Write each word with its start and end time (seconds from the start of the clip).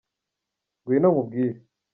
Ngwino 0.81 1.07
nkubwire. 1.11 1.55